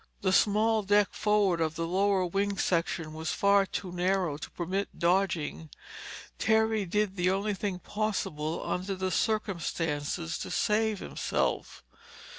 The 0.21 0.33
small 0.33 0.81
deck 0.81 1.09
forward 1.11 1.61
of 1.61 1.75
the 1.75 1.85
lower 1.85 2.25
wing 2.25 2.57
section 2.57 3.13
was 3.13 3.31
far 3.31 3.67
too 3.67 3.91
narrow 3.91 4.37
to 4.37 4.49
permit 4.49 4.97
dodging. 4.97 5.69
Terry 6.39 6.85
did 6.85 7.17
the 7.17 7.29
only 7.29 7.53
thing 7.53 7.77
possible 7.77 8.63
under 8.65 8.95
the 8.95 9.11
circumstances 9.11 10.39
to 10.39 10.49
save 10.49 10.97
himself. 11.01 11.83